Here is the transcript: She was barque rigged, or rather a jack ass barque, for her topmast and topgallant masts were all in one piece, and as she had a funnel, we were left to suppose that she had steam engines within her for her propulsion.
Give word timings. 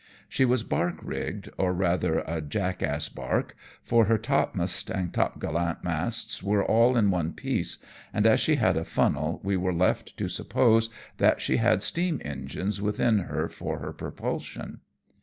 She 0.27 0.45
was 0.45 0.63
barque 0.63 0.97
rigged, 1.03 1.49
or 1.59 1.73
rather 1.73 2.23
a 2.25 2.41
jack 2.41 2.81
ass 2.81 3.07
barque, 3.07 3.55
for 3.83 4.05
her 4.05 4.17
topmast 4.17 4.89
and 4.89 5.13
topgallant 5.13 5.83
masts 5.83 6.41
were 6.41 6.65
all 6.65 6.97
in 6.97 7.11
one 7.11 7.33
piece, 7.33 7.77
and 8.11 8.25
as 8.25 8.39
she 8.39 8.55
had 8.55 8.77
a 8.77 8.83
funnel, 8.83 9.39
we 9.43 9.55
were 9.57 9.71
left 9.71 10.17
to 10.17 10.27
suppose 10.27 10.89
that 11.17 11.39
she 11.39 11.57
had 11.57 11.83
steam 11.83 12.19
engines 12.25 12.81
within 12.81 13.19
her 13.19 13.47
for 13.47 13.77
her 13.77 13.93
propulsion. 13.93 14.79